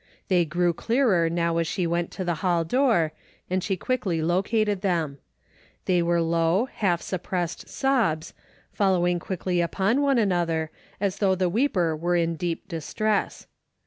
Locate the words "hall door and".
2.41-3.63